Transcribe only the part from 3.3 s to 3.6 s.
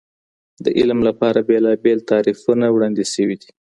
دي.